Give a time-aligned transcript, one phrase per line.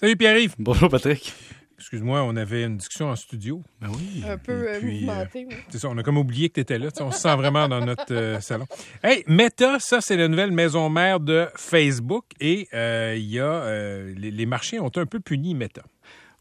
[0.00, 0.54] Salut Pierre-Yves.
[0.58, 1.32] Bonjour Patrick.
[1.78, 3.62] Excuse-moi, on avait une discussion en studio.
[3.80, 4.22] Ben oui.
[4.28, 5.46] Un peu euh, puis, mouvementé.
[5.48, 5.54] oui.
[5.68, 6.88] C'est ça, on a comme oublié que tu étais là.
[7.00, 8.66] On se sent vraiment dans notre euh, salon.
[9.02, 12.24] Hey, Meta, ça, c'est la nouvelle maison mère de Facebook.
[12.40, 13.44] Et euh, il y a.
[13.44, 15.82] euh, les, les marchés ont un peu puni Meta.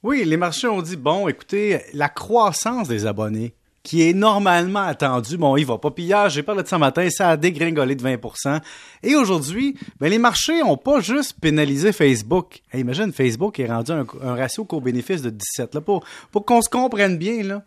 [0.02, 5.38] Oui, les marchés ont dit, bon, écoutez, la croissance des abonnés, qui est normalement attendue,
[5.38, 5.91] bon, il va pas.
[5.97, 8.61] Hier, j'ai parlé de ça matin, ça a dégringolé de 20%
[9.04, 12.61] Et aujourd'hui, ben, les marchés ont pas juste pénalisé Facebook.
[12.71, 15.75] Hey, imagine, Facebook est rendu un, un ratio co-bénéfice de 17.
[15.75, 17.64] Là, pour pour qu'on se comprenne bien, là.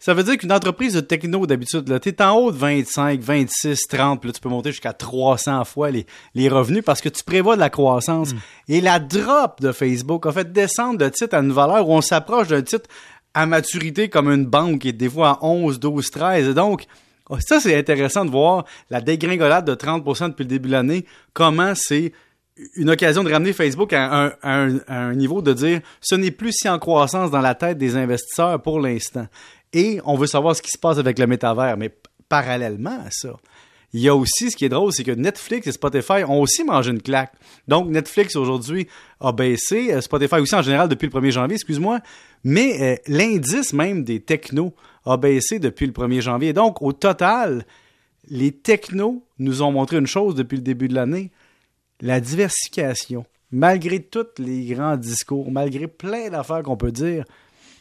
[0.00, 3.80] Ça veut dire qu'une entreprise de techno, d'habitude, là, t'es en haut de 25, 26,
[3.88, 6.06] 30, puis là, tu peux monter jusqu'à 300 fois les,
[6.36, 8.32] les revenus parce que tu prévois de la croissance.
[8.68, 12.00] Et la drop de Facebook a fait descendre le titre à une valeur où on
[12.00, 12.88] s'approche d'un titre
[13.38, 16.48] à maturité comme une banque qui est des fois à 11, 12, 13.
[16.48, 16.84] Et donc,
[17.40, 21.72] ça, c'est intéressant de voir la dégringolade de 30% depuis le début de l'année, comment
[21.74, 22.12] c'est
[22.74, 26.52] une occasion de ramener Facebook à un, à un- niveau de dire ce n'est plus
[26.52, 29.26] si en croissance dans la tête des investisseurs pour l'instant.
[29.72, 31.76] Et on veut savoir ce qui se passe avec le métavers.
[31.76, 31.94] Mais
[32.28, 33.30] parallèlement à ça,
[33.94, 36.62] il y a aussi, ce qui est drôle, c'est que Netflix et Spotify ont aussi
[36.62, 37.32] mangé une claque.
[37.68, 38.86] Donc, Netflix aujourd'hui
[39.20, 42.00] a baissé, euh, Spotify aussi en général depuis le 1er janvier, excuse-moi,
[42.44, 44.74] mais euh, l'indice même des technos
[45.06, 46.52] a baissé depuis le 1er janvier.
[46.52, 47.64] Donc, au total,
[48.28, 51.30] les technos nous ont montré une chose depuis le début de l'année,
[52.00, 53.24] la diversification.
[53.50, 57.24] Malgré tous les grands discours, malgré plein d'affaires qu'on peut dire,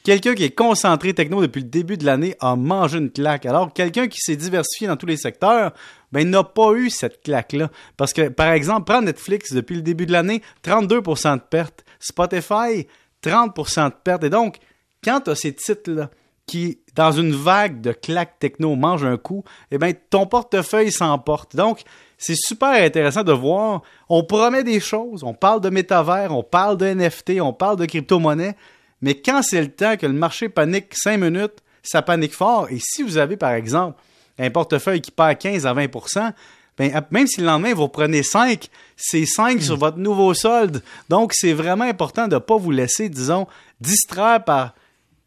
[0.07, 3.45] quelqu'un qui est concentré techno depuis le début de l'année a mangé une claque.
[3.45, 5.73] Alors, quelqu'un qui s'est diversifié dans tous les secteurs,
[6.13, 7.69] ben, n'a pas eu cette claque-là.
[7.97, 11.83] Parce que, par exemple, prends Netflix depuis le début de l'année, 32% de pertes.
[11.99, 12.87] Spotify,
[13.21, 14.23] 30% de pertes.
[14.23, 14.59] Et donc,
[15.03, 16.09] quand tu as ces titres-là
[16.45, 21.53] qui, dans une vague de claques techno, mangent un coup, eh bien, ton portefeuille s'emporte.
[21.53, 21.81] Donc,
[22.17, 23.81] c'est super intéressant de voir.
[24.07, 27.85] On promet des choses, on parle de métavers, on parle de NFT, on parle de
[27.85, 28.55] crypto-monnaie,
[29.01, 32.67] mais quand c'est le temps que le marché panique 5 minutes, ça panique fort.
[32.69, 33.99] Et si vous avez, par exemple,
[34.39, 36.33] un portefeuille qui perd 15 à 20%
[36.77, 40.83] ben, à- même si le lendemain vous prenez 5, c'est 5 sur votre nouveau solde.
[41.09, 43.47] Donc, c'est vraiment important de ne pas vous laisser, disons,
[43.81, 44.75] distraire par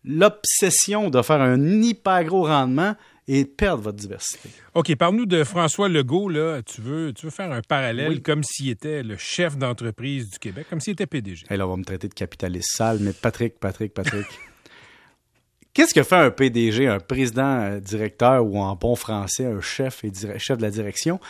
[0.05, 2.95] l'obsession de faire un hyper gros rendement
[3.33, 4.51] et perdre votre diversité.
[4.75, 6.29] OK, parle-nous de François Legault.
[6.29, 6.63] Là.
[6.63, 8.23] Tu, veux, tu veux faire un parallèle Oui.
[8.23, 11.47] comme s'il était le chef d'entreprise du Québec, comme s'il était PDG.
[11.49, 14.27] Hey, là, on va me traiter de capitaliste sale, mais Patrick, Patrick, Patrick.
[15.75, 20.03] Qu'est-ce que fait un PDG, un président euh, directeur ou en bon français, un chef
[20.03, 21.21] et chef de la direction?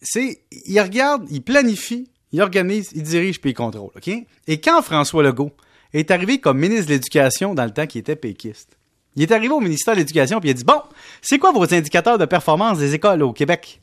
[0.00, 4.08] C'est, il regarde, il planifie, il organise, il dirige puis il contrôle, OK?
[4.46, 5.52] Et quand François Legault
[5.92, 8.78] est arrivé comme ministre de l'Éducation dans le temps qu'il était péquiste,
[9.16, 10.80] il est arrivé au ministère de l'Éducation puis il a dit, bon,
[11.20, 13.80] c'est quoi vos indicateurs de performance des écoles au Québec?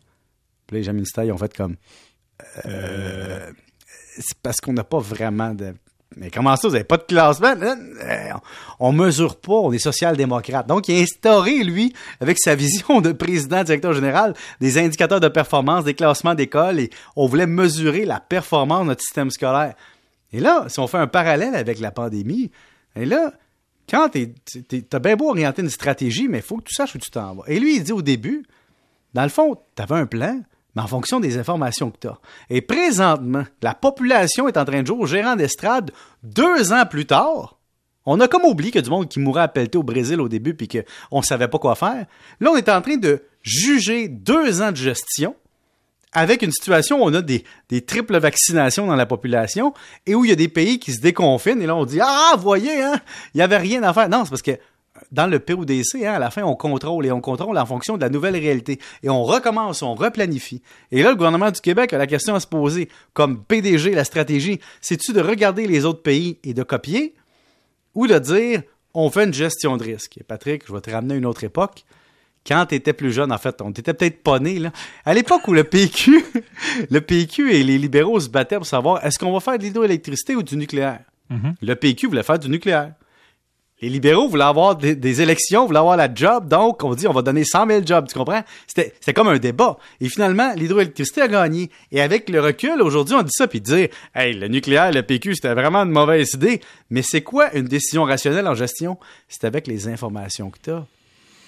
[0.71, 1.75] Les gens ministères, ils ont fait comme,
[2.65, 3.51] euh,
[4.19, 5.73] c'est parce qu'on n'a pas vraiment de.
[6.15, 7.55] Mais comment ça, vous n'avez pas de classement?
[7.59, 8.33] Euh,
[8.79, 10.67] On mesure pas, on est social-démocrate.
[10.67, 15.27] Donc, il a instauré, lui, avec sa vision de président, directeur général, des indicateurs de
[15.27, 19.73] performance, des classements d'école, et on voulait mesurer la performance de notre système scolaire.
[20.31, 22.51] Et là, si on fait un parallèle avec la pandémie,
[22.95, 23.33] et là,
[23.89, 26.99] quand tu as bien beau orienter une stratégie, mais il faut que tu saches où
[26.99, 27.43] tu t'en vas.
[27.47, 28.43] Et lui, il dit au début,
[29.13, 30.41] dans le fond, tu avais un plan,
[30.75, 32.17] mais en fonction des informations que tu as.
[32.49, 35.91] Et présentement, la population est en train de jouer au gérant d'estrade
[36.23, 37.59] deux ans plus tard.
[38.05, 40.55] On a comme oublié que du monde qui mourait à pelleter au Brésil au début
[40.55, 42.05] puis qu'on ne savait pas quoi faire.
[42.39, 45.35] Là, on est en train de juger deux ans de gestion
[46.13, 47.43] avec une situation où on a des,
[47.85, 49.73] triples vaccinations dans la population
[50.05, 52.35] et où il y a des pays qui se déconfinent et là on dit ah
[52.37, 52.99] voyez hein
[53.33, 54.57] il y avait rien à faire non c'est parce que
[55.11, 58.01] dans le PODC hein, à la fin on contrôle et on contrôle en fonction de
[58.01, 60.61] la nouvelle réalité et on recommence on replanifie.
[60.91, 64.03] Et là le gouvernement du Québec a la question à se poser comme PDG la
[64.03, 67.15] stratégie c'est-tu de regarder les autres pays et de copier
[67.95, 68.61] ou de dire
[68.93, 71.43] on fait une gestion de risque et Patrick je vais te ramener à une autre
[71.43, 71.85] époque
[72.45, 74.71] quand tu étais plus jeune, en fait, on t'était peut-être pas né, là.
[75.05, 76.23] À l'époque où le PQ,
[76.89, 80.35] le PQ et les libéraux se battaient pour savoir est-ce qu'on va faire de l'hydroélectricité
[80.35, 80.99] ou du nucléaire?
[81.61, 82.91] Le PQ voulait faire du nucléaire.
[83.81, 87.11] Les libéraux voulaient avoir des, des élections, voulaient avoir la job, donc on dit on
[87.11, 88.43] va donner 100 000 jobs, tu comprends?
[88.67, 89.77] C'était c'était comme un débat.
[89.99, 91.69] Et finalement, l'hydroélectricité a gagné.
[91.91, 95.35] Et avec le recul, aujourd'hui, on dit ça, puis dire, hey, le nucléaire, le PQ,
[95.35, 96.61] c'était vraiment une mauvaise idée.
[96.91, 98.97] Mais c'est quoi une décision rationnelle en gestion?
[99.27, 100.85] C'est avec les informations que tu as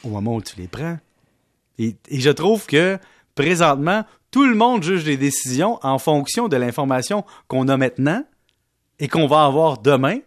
[0.05, 0.97] au moment où tu les prends.
[1.77, 2.97] Et, et je trouve que
[3.35, 8.23] présentement, tout le monde juge les décisions en fonction de l'information qu'on a maintenant
[8.99, 10.19] et qu'on va avoir demain.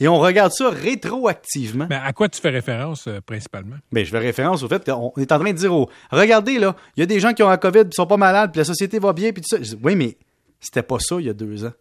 [0.00, 1.86] Et on regarde ça rétroactivement.
[1.88, 3.76] Mais à quoi tu fais référence euh, principalement?
[3.92, 6.74] Ben, je fais référence au fait qu'on est en train de dire, oh, regardez là,
[6.96, 8.64] il y a des gens qui ont la COVID, qui sont pas malades, puis la
[8.64, 9.62] société va bien, puis tout ça.
[9.62, 10.16] Je dis, oui, mais
[10.60, 11.72] c'était pas ça il y a deux ans.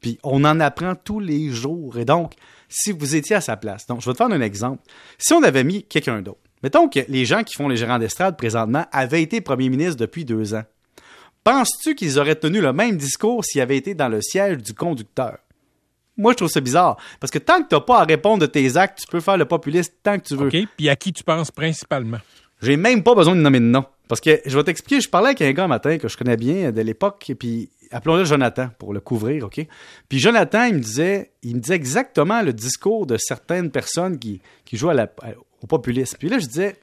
[0.00, 1.98] Puis on en apprend tous les jours.
[1.98, 2.32] Et donc,
[2.68, 4.82] si vous étiez à sa place, donc je vais te faire un exemple.
[5.18, 8.36] Si on avait mis quelqu'un d'autre, mettons que les gens qui font les gérants d'estrade
[8.36, 10.64] présentement avaient été premiers ministres depuis deux ans.
[11.44, 15.38] Penses-tu qu'ils auraient tenu le même discours s'ils avaient été dans le siège du conducteur?
[16.16, 16.96] Moi, je trouve ça bizarre.
[17.20, 19.36] Parce que tant que tu n'as pas à répondre de tes actes, tu peux faire
[19.36, 20.48] le populiste tant que tu veux.
[20.48, 20.56] OK.
[20.76, 22.18] Puis à qui tu penses principalement?
[22.62, 23.84] J'ai même pas besoin de nommer de nom.
[24.08, 26.36] Parce que je vais t'expliquer, je parlais avec un gars un matin que je connais
[26.36, 29.66] bien de l'époque, puis appelons-le Jonathan pour le couvrir, OK?
[30.08, 34.40] Puis Jonathan, il me disait, il me disait exactement le discours de certaines personnes qui,
[34.64, 34.90] qui jouent
[35.62, 36.16] au populisme.
[36.18, 36.76] Puis là, je disais,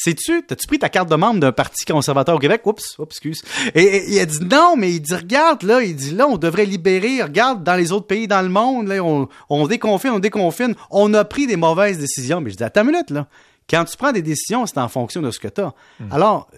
[0.00, 2.64] Sais-tu, t'as-tu pris ta carte de membre d'un parti conservateur au Québec?
[2.64, 3.42] Oups, oups, excuse.
[3.74, 6.66] Et, il a dit non, mais il dit, regarde, là, il dit, là, on devrait
[6.66, 10.76] libérer, regarde, dans les autres pays dans le monde, là, on, on déconfine, on déconfine.
[10.92, 12.40] On a pris des mauvaises décisions.
[12.40, 13.26] Mais je dis, attends une minute, là.
[13.68, 15.74] Quand tu prends des décisions, c'est en fonction de ce que tu as.
[15.98, 16.12] Hmm.
[16.12, 16.48] Alors,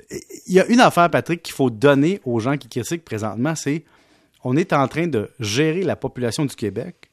[0.47, 3.85] il y a une affaire, Patrick, qu'il faut donner aux gens qui critiquent présentement, c'est
[4.45, 7.11] on est en train de gérer la population du Québec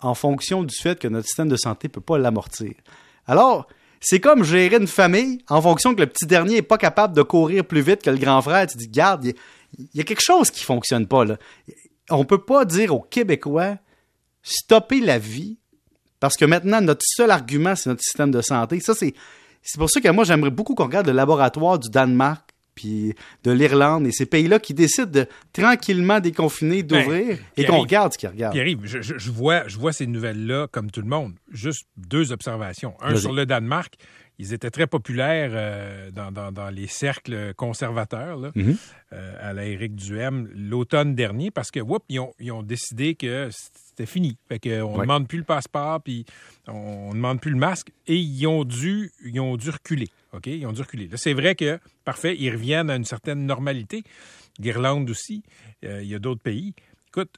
[0.00, 2.72] en fonction du fait que notre système de santé ne peut pas l'amortir.
[3.30, 3.68] Alors,
[4.00, 7.22] c'est comme gérer une famille en fonction que le petit dernier n'est pas capable de
[7.22, 8.66] courir plus vite que le grand frère.
[8.66, 9.34] Tu dis, garde, il
[9.94, 11.36] y, a quelque chose qui fonctionne pas là.
[12.10, 13.76] On peut pas dire aux Québécois
[14.42, 15.58] stopper la vie
[16.18, 18.80] parce que maintenant notre seul argument c'est notre système de santé.
[18.80, 19.14] Ça c'est
[19.62, 23.14] c'est pour ça que moi j'aimerais beaucoup qu'on regarde le laboratoire du Danemark puis
[23.44, 28.12] de l'Irlande et ces pays-là qui décident de tranquillement déconfiner, ben, d'ouvrir et qu'on regarde
[28.12, 28.54] ce qu'ils regardent.
[28.54, 31.34] Pierre, je, je, vois, je vois ces nouvelles-là comme tout le monde.
[31.50, 32.94] Juste deux observations.
[33.00, 33.94] Un sur le Danemark.
[34.40, 38.76] Ils étaient très populaires euh, dans, dans, les cercles conservateurs là, mm-hmm.
[39.12, 43.14] euh, à la Éric Duhem l'automne dernier parce que whoop, ils, ont, ils ont décidé
[43.14, 44.38] que c'était fini.
[44.48, 46.24] Fait qu'on ne demande plus le passeport puis
[46.66, 50.08] on ne demande plus le masque et ils ont dû, ils ont dû reculer.
[50.32, 50.46] OK?
[50.46, 51.08] Ils ont dû reculer.
[51.08, 54.04] Là, c'est vrai que, parfait, ils reviennent à une certaine normalité.
[54.58, 55.42] L'Irlande aussi,
[55.84, 56.72] euh, il y a d'autres pays.
[57.08, 57.36] Écoute,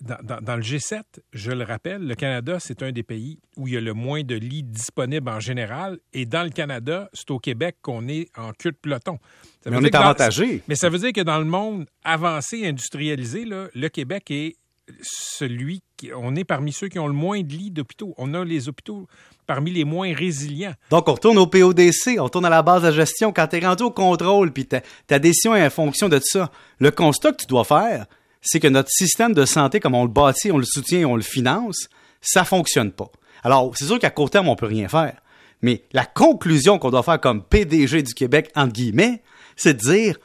[0.00, 3.76] dans, le G7, je le rappelle, le Canada, c'est un des pays où il y
[3.76, 5.98] a le moins de lits disponibles en général.
[6.12, 9.18] Et dans le Canada, c'est au Québec qu'on est en queue de peloton.
[9.66, 10.62] mais on est avantagé.
[10.68, 14.56] mais ça veut dire que dans le monde avancé, industrialisé, le Québec est
[15.02, 18.14] celui qui, on est parmi ceux qui ont le moins de lits d'hôpitaux.
[18.18, 19.06] On a les hôpitaux
[19.46, 20.74] parmi les moins résilients.
[20.90, 23.32] Donc, on retourne au PODC, on retourne à la base de gestion.
[23.32, 26.50] Quand tu es rendu au contrôle, puis ta, ta, décision est en fonction de ça,
[26.78, 28.06] le constat que tu dois faire,
[28.40, 31.22] c'est que notre système de santé, comme on le bâtit, on le soutient, on le
[31.22, 31.88] finance,
[32.20, 33.10] ça fonctionne pas.
[33.42, 35.16] Alors, c'est sûr qu'à court terme, on peut rien faire.
[35.62, 39.22] Mais la conclusion qu'on doit faire comme PDG du Québec, entre guillemets,
[39.56, 40.18] c'est de dire,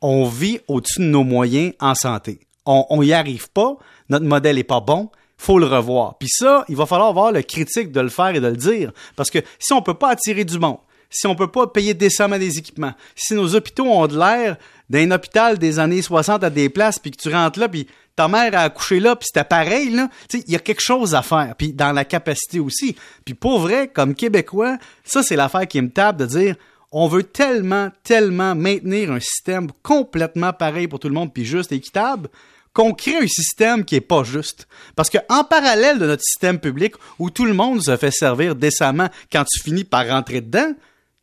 [0.00, 2.40] on vit au-dessus de nos moyens en santé.
[2.66, 3.76] On n'y arrive pas,
[4.08, 6.16] notre modèle est pas bon, faut le revoir.
[6.18, 8.92] Puis ça, il va falloir avoir le critique de le faire et de le dire.
[9.16, 10.78] Parce que si on peut pas attirer du monde,
[11.14, 14.56] si on peut pas payer décemment des équipements, si nos hôpitaux ont de l'air
[14.90, 18.28] d'un hôpital des années 60 à des places, puis que tu rentres là, puis ta
[18.28, 21.54] mère a accouché là, puis c'était pareil, là, il y a quelque chose à faire.
[21.56, 22.96] Puis dans la capacité aussi.
[23.24, 26.56] Puis pour vrai, comme Québécois, ça, c'est l'affaire qui me tape de dire
[26.96, 31.72] on veut tellement, tellement maintenir un système complètement pareil pour tout le monde, puis juste
[31.72, 32.28] équitable,
[32.72, 34.68] qu'on crée un système qui est pas juste.
[34.94, 38.54] Parce que en parallèle de notre système public où tout le monde se fait servir
[38.54, 40.72] décemment quand tu finis par rentrer dedans,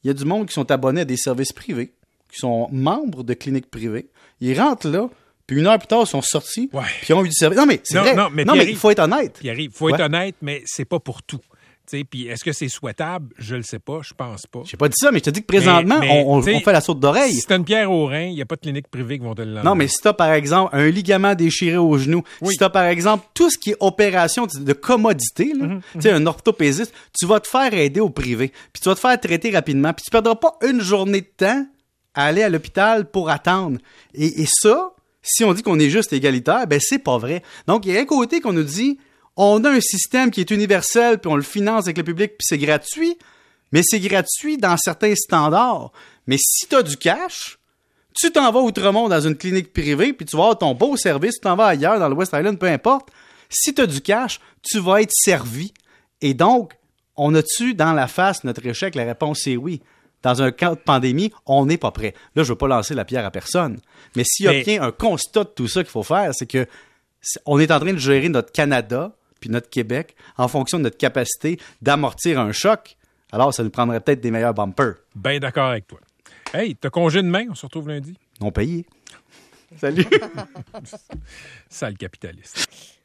[0.03, 1.91] il y a du monde qui sont abonnés à des services privés,
[2.31, 4.07] qui sont membres de cliniques privées.
[4.39, 5.09] Ils rentrent là,
[5.47, 7.57] puis une heure plus tard, ils sont sortis, puis ils ont eu du service.
[7.57, 8.15] Non, mais c'est vrai.
[8.15, 9.39] Non, mais, il faut être honnête.
[9.43, 11.41] il faut être honnête, mais c'est pas pour tout.
[12.09, 13.33] Puis est-ce que c'est souhaitable?
[13.37, 14.61] Je le sais pas, je pense pas.
[14.65, 17.33] J'ai pas dit ça, mais je te dis que présentement, on, fait la saute d'oreille.
[17.33, 19.35] Si t'as une pierre au rein, il n'y a pas de clinique privée qui vont
[19.35, 22.69] te le Non, mais si t'as par exemple un ligament déchiré au genou, si t'as
[22.69, 26.93] par exemple tout ce qui est opération de commodité, là, mhm, tu sais, un orthopédiste,
[27.17, 30.03] tu vas te faire aider au privé, puis tu vas te faire traiter rapidement, puis
[30.05, 31.65] tu perdras pas une journée de temps
[32.13, 33.77] à aller à l'hôpital pour attendre.
[34.13, 37.43] Et, et ça, si on dit qu'on est juste égalitaire, ben c'est pas vrai.
[37.67, 38.97] Donc il y a un côté qu'on nous dit
[39.37, 42.45] on a un système qui est universel, puis on le finance avec le public, puis
[42.47, 43.17] c'est gratuit,
[43.71, 45.91] mais c'est gratuit dans certains standards.
[46.27, 47.57] Mais si tu as du cash,
[48.13, 51.35] tu t'en vas outremont dans une clinique privée, puis tu vas avoir ton beau service,
[51.35, 53.09] tu t'en vas ailleurs, dans le West Island, peu importe.
[53.49, 55.73] Si tu as du cash, tu vas être servi.
[56.21, 56.73] Et donc,
[57.15, 58.95] on a-tu dans la face notre échec?
[58.95, 59.81] La réponse est oui.
[60.23, 62.13] Dans un cas de pandémie, on n'est pas prêt.
[62.35, 63.79] Là, je ne veux pas lancer la pierre à personne.
[64.15, 66.67] Mais s'il y a bien un constat de tout ça qu'il faut faire, c'est que
[67.45, 70.97] on est en train de gérer notre Canada puis notre Québec en fonction de notre
[70.97, 72.95] capacité d'amortir un choc,
[73.33, 74.95] alors ça nous prendrait peut-être des meilleurs bumpers.
[75.13, 75.99] Bien d'accord avec toi.
[76.53, 78.17] Hey, t'as congé demain, on se retrouve lundi?
[78.39, 78.85] Non payé.
[79.77, 80.05] Salut.
[81.69, 82.67] Sale capitaliste.